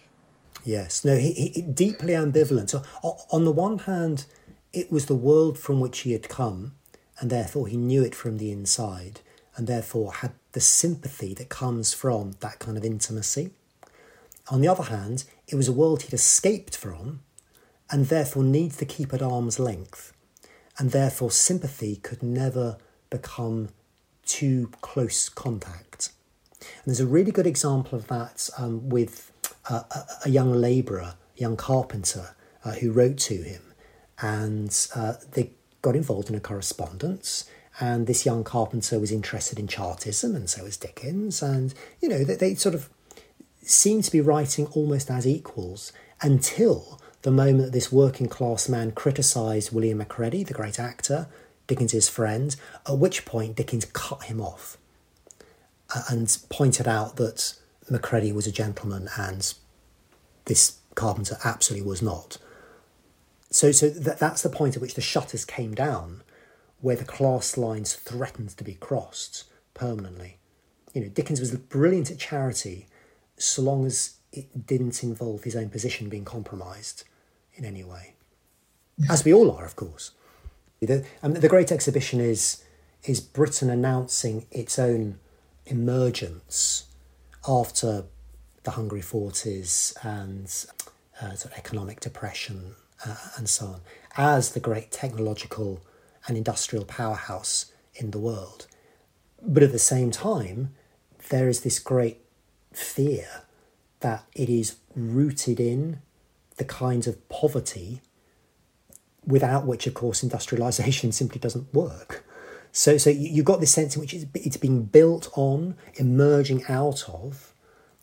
[0.67, 2.71] Yes, no, he, he deeply ambivalent.
[2.71, 2.83] So,
[3.31, 4.27] on the one hand,
[4.73, 6.75] it was the world from which he had come,
[7.21, 9.21] and therefore he knew it from the inside,
[9.55, 13.53] and therefore had the sympathy that comes from that kind of intimacy.
[14.49, 17.21] On the other hand, it was a world he'd escaped from
[17.89, 20.13] and therefore needs to keep at arm's length.
[20.79, 22.77] And therefore, sympathy could never
[23.09, 23.69] become
[24.25, 26.11] too close contact.
[26.61, 29.31] And there's a really good example of that um, with
[29.71, 33.63] a, young labourer, young carpenter, uh, who wrote to him.
[34.21, 35.51] And uh, they
[35.83, 37.49] got involved in a correspondence.
[37.79, 41.43] And this young carpenter was interested in Chartism, and so was Dickens.
[41.43, 42.89] And, you know, they, they sort of
[43.63, 48.93] seem to be writing almost as equals until the moment that this working class man
[48.93, 51.29] criticised William Macready, the great actor,
[51.67, 52.55] Dickens's friend,
[52.89, 54.79] at which point Dickens cut him off
[55.95, 57.55] uh, and pointed out that
[57.91, 59.55] Macready was a gentleman and
[60.47, 62.39] this Carpenter absolutely was not.
[63.51, 66.23] So, so that, that's the point at which the shutters came down,
[66.81, 69.45] where the class lines threatened to be crossed
[69.75, 70.39] permanently.
[70.95, 72.87] You know, Dickens was brilliant at charity,
[73.37, 77.05] so long as it didn't involve his own position being compromised
[77.55, 78.15] in any way,
[79.09, 80.13] as we all are, of course.
[80.81, 82.63] The, mean, the Great Exhibition is
[83.05, 85.19] is Britain announcing its own
[85.67, 86.86] emergence
[87.49, 88.05] after
[88.65, 90.47] the Hungry Forties and
[91.21, 92.75] uh, sort of economic depression
[93.07, 93.81] uh, and so on,
[94.17, 95.81] as the great technological
[96.27, 98.67] and industrial powerhouse in the world.
[99.43, 100.75] But at the same time,
[101.29, 102.21] there is this great
[102.73, 103.43] fear
[104.01, 106.01] that it is rooted in
[106.57, 108.01] the kinds of poverty
[109.27, 112.26] without which, of course, industrialization simply doesn't work.
[112.77, 117.09] So, so you've got this sense in which it's, it's being built on, emerging out
[117.09, 117.55] of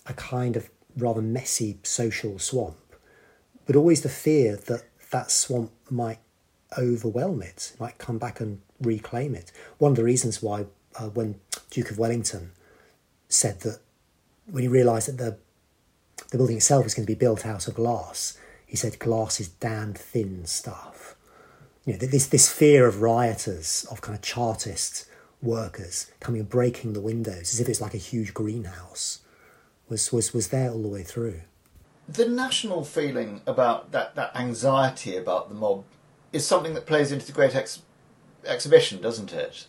[0.07, 2.95] a kind of rather messy social swamp,
[3.67, 6.17] but always the fear that that swamp might
[6.75, 9.51] overwhelm it, might come back and reclaim it.
[9.77, 12.49] One of the reasons why, uh, when Duke of Wellington
[13.29, 13.77] said that
[14.47, 15.37] when he realised that the
[16.31, 19.49] the building itself was going to be built out of glass, he said glass is
[19.49, 20.92] damned thin stuff.
[21.85, 25.05] You know, this this fear of rioters, of kind of chartist
[25.41, 29.19] workers coming and breaking the windows as if it's like a huge greenhouse,
[29.89, 31.41] was was was there all the way through.
[32.07, 35.83] The national feeling about that that anxiety about the mob
[36.31, 37.81] is something that plays into the great ex-
[38.45, 39.67] exhibition, doesn't it?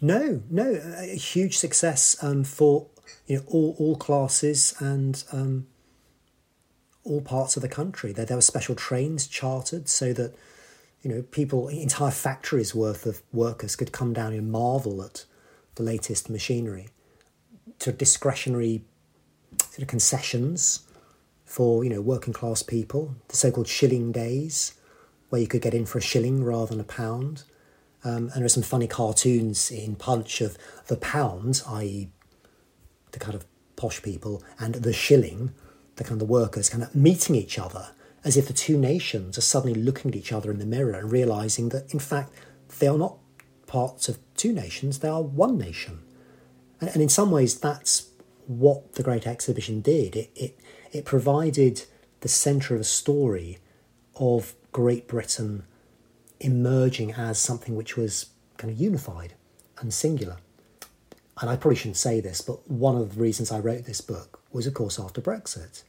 [0.00, 2.86] No, no, a huge success um, for
[3.26, 5.66] you know all all classes and um,
[7.02, 8.12] all parts of the country.
[8.12, 10.34] There there were special trains chartered so that
[11.04, 15.26] you know people entire factories worth of workers could come down and marvel at
[15.74, 16.88] the latest machinery.
[17.80, 18.82] To discretionary
[19.60, 20.80] sort of concessions
[21.44, 24.74] for you know working class people, the so-called shilling days,
[25.28, 27.44] where you could get in for a shilling rather than a pound.
[28.02, 32.10] Um, and there are some funny cartoons in Punch of the pound, i.e.,
[33.12, 33.46] the kind of
[33.76, 35.52] posh people, and the shilling,
[35.96, 37.90] the kind of the workers, kind of meeting each other
[38.24, 41.12] as if the two nations are suddenly looking at each other in the mirror and
[41.12, 42.32] realizing that, in fact,
[42.78, 43.18] they are not
[43.66, 46.00] parts of two nations, they are one nation.
[46.80, 48.08] And, and in some ways, that's
[48.46, 50.16] what the Great Exhibition did.
[50.16, 50.58] It, it,
[50.92, 51.84] it provided
[52.20, 53.58] the centre of a story
[54.16, 55.64] of Great Britain
[56.40, 59.34] emerging as something which was kind of unified
[59.78, 60.38] and singular.
[61.40, 64.40] And I probably shouldn't say this, but one of the reasons I wrote this book
[64.52, 65.82] was, of course, after Brexit.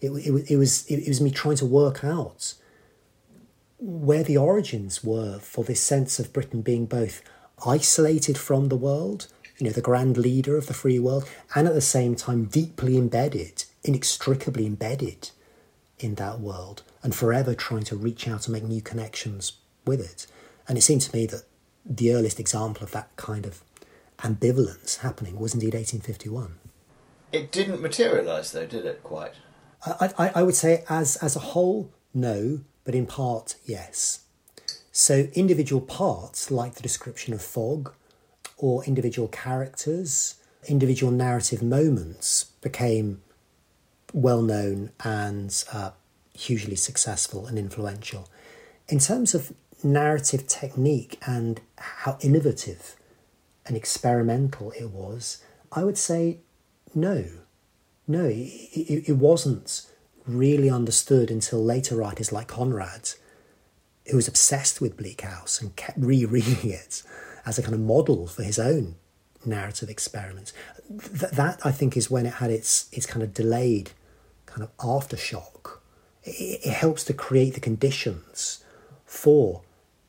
[0.00, 2.54] It, it, it, was, it, it was me trying to work out
[3.78, 7.22] where the origins were for this sense of Britain being both
[7.66, 9.28] isolated from the world,
[9.58, 12.96] you know, the grand leader of the free world, and at the same time deeply
[12.96, 15.30] embedded, inextricably embedded
[15.98, 19.52] in that world, and forever trying to reach out and make new connections
[19.86, 20.26] with it.
[20.68, 21.44] And it seemed to me that
[21.84, 23.62] the earliest example of that kind of
[24.18, 26.58] ambivalence happening was indeed 1851.
[27.32, 29.02] It didn't materialise, though, did it?
[29.02, 29.34] Quite.
[29.86, 34.20] I, I, I would say, as as a whole, no, but in part, yes.
[34.92, 37.92] So individual parts, like the description of fog,
[38.56, 43.22] or individual characters, individual narrative moments, became
[44.12, 45.90] well known and uh,
[46.34, 48.28] hugely successful and influential.
[48.88, 52.96] In terms of narrative technique and how innovative
[53.66, 56.38] and experimental it was, I would say
[56.94, 57.24] no.
[58.08, 59.86] No, it, it, wasn't
[60.26, 63.10] really understood until later writers like Conrad,
[64.08, 67.02] who was obsessed with Bleak House and kept rereading it
[67.44, 68.94] as a kind of model for his own
[69.44, 70.52] narrative experiments.
[70.88, 73.90] Th- that, I think, is when it had its, its kind of delayed
[74.46, 75.78] kind of aftershock.
[76.22, 78.64] It, it helps to create the conditions
[79.04, 79.62] for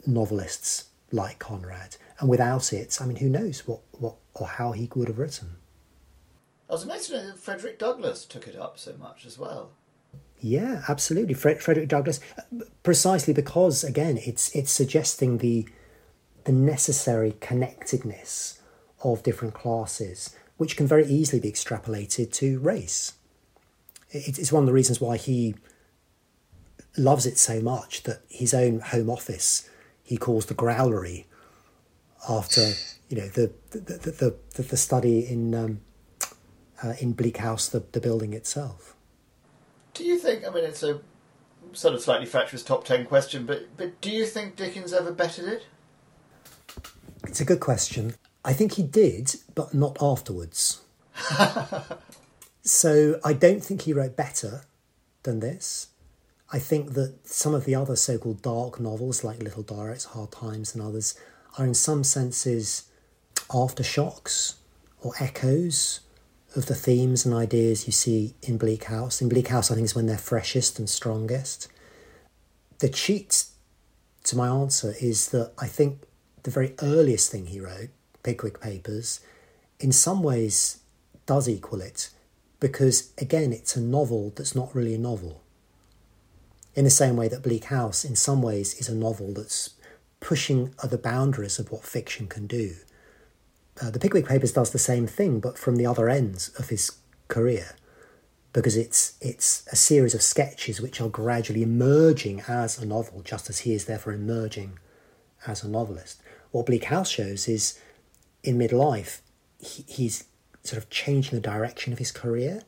[0.06, 1.98] novelists like Conrad.
[2.20, 5.58] And without it, I mean, who knows what, what or how he would have written.
[6.70, 9.72] I was amazed that Frederick Douglass took it up so much as well.
[10.40, 12.20] Yeah, absolutely, Fred, Frederick Douglass,
[12.84, 15.68] precisely because again, it's it's suggesting the
[16.44, 18.62] the necessary connectedness
[19.04, 23.14] of different classes, which can very easily be extrapolated to race.
[24.12, 25.56] It's one of the reasons why he
[26.98, 29.70] loves it so much that his own home office
[30.04, 31.26] he calls the growlery
[32.30, 32.74] after
[33.10, 35.82] you know the the the, the, the study in um,
[36.84, 38.96] uh, in Bleak House, the, the building itself.
[39.94, 40.46] Do you think?
[40.46, 41.02] I mean, it's a
[41.74, 45.46] sort of slightly fatuous top ten question, but but do you think Dickens ever bettered
[45.46, 45.66] it?
[47.28, 48.16] It's a good question.
[48.46, 50.82] I think he did, but not afterwards.
[52.62, 54.62] so I don't think he wrote better
[55.24, 55.88] than this.
[56.52, 60.32] I think that some of the other so called dark novels, like Little Dorrit, Hard
[60.32, 61.20] Times, and others,
[61.58, 62.84] are in some senses
[63.50, 64.56] aftershocks
[65.02, 66.02] or echoes
[66.58, 69.22] of the themes and ideas you see in Bleak House.
[69.22, 71.68] In Bleak House, I think is when they're freshest and strongest.
[72.80, 73.46] The cheat
[74.26, 76.02] to my answer is that I think
[76.44, 77.90] the very earliest thing he wrote,
[78.24, 79.20] Pickwick Papers,
[79.80, 80.80] in some ways
[81.26, 82.10] does equal it
[82.60, 85.42] because, again, it's a novel that's not really a novel
[86.78, 89.72] in the same way that Bleak House, in some ways, is a novel that's
[90.20, 92.76] pushing the boundaries of what fiction can do.
[93.82, 96.98] Uh, the Pickwick Papers does the same thing, but from the other ends of his
[97.28, 97.76] career,
[98.54, 103.50] because it's it's a series of sketches which are gradually emerging as a novel, just
[103.50, 104.80] as he is therefore emerging
[105.46, 106.22] as a novelist.
[106.52, 107.80] What Bleak House shows is,
[108.44, 109.20] in midlife,
[109.60, 110.24] he, he's
[110.64, 112.64] sort of changing the direction of his career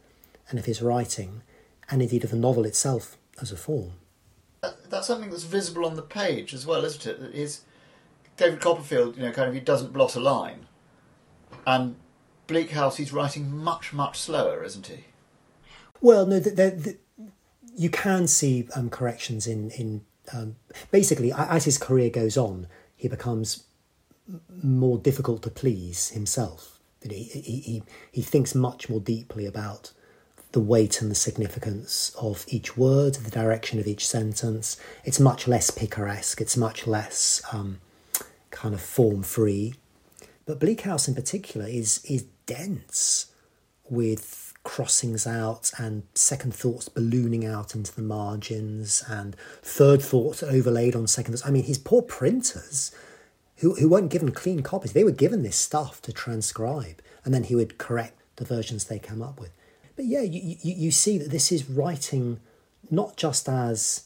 [0.50, 1.42] and of his writing,
[1.90, 3.94] and indeed of the novel itself as a form.
[4.90, 7.20] That's something that's visible on the page as well, isn't it?
[7.20, 7.62] That is
[8.38, 10.66] David Copperfield, you know, kind of he doesn't blot a line,
[11.70, 11.96] and
[12.48, 15.06] Bleak House he's writing much much slower, isn't he?
[16.02, 16.98] Well, no, the, the, the,
[17.76, 20.02] you can see um, corrections in in
[20.34, 20.56] um,
[20.92, 23.64] basically as his career goes on, he becomes
[24.64, 26.80] more difficult to please himself.
[27.02, 29.94] He, he, he, thinks much more deeply about
[30.52, 34.78] the weight and the significance of each word, the direction of each sentence.
[35.06, 37.80] It's much less picaresque, it's much less um,
[38.52, 39.76] kind of form free.
[40.50, 43.28] But Bleak House in particular is, is dense
[43.88, 50.96] with crossings out and second thoughts ballooning out into the margins and third thoughts overlaid
[50.96, 51.46] on second thoughts.
[51.46, 52.92] I mean, his poor printers
[53.58, 57.44] who, who weren't given clean copies, they were given this stuff to transcribe and then
[57.44, 59.52] he would correct the versions they come up with.
[59.96, 62.40] But yeah, you, you, you see that this is writing
[62.90, 64.06] not just as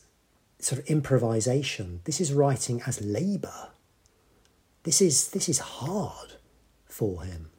[0.59, 3.69] sort of improvisation, this is writing as labour.
[4.83, 6.33] This is, this is hard
[6.85, 7.49] for him.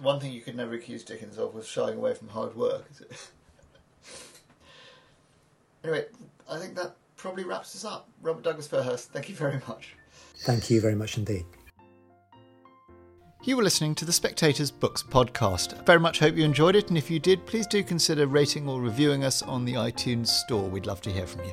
[0.00, 3.00] One thing you could never accuse Dickens of was shying away from hard work, is
[3.00, 3.30] it?
[5.84, 6.06] anyway,
[6.48, 8.08] I think that probably wraps us up.
[8.22, 9.94] Robert Douglas Fairhurst, thank you very much.
[10.38, 11.44] Thank you very much indeed.
[13.42, 15.78] You were listening to the Spectator's Books podcast.
[15.78, 18.68] I very much hope you enjoyed it, and if you did, please do consider rating
[18.68, 20.68] or reviewing us on the iTunes store.
[20.68, 21.52] We'd love to hear from you.